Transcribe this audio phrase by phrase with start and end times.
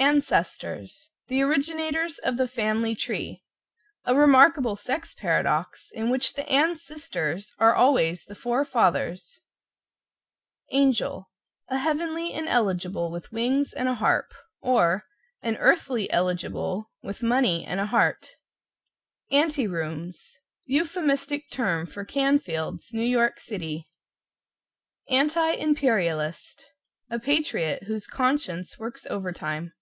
[0.00, 3.42] =ANCESTORS= The originators of the Family Tree,
[4.04, 9.40] a remarkable sex paradox in which the Ann sisters are always the four fathers.
[10.70, 11.28] =ANGEL=
[11.66, 15.04] A heavenly ineligible, with wings and a harp; or,
[15.42, 18.30] an earthly eligible, with money and a heart.
[19.32, 23.88] =ANTI ROOMS= Euphemistic term for Canfield's, New York City.
[25.10, 26.66] =ANTI IMPERIALIST=
[27.10, 29.72] A patriot whose conscience works overtime.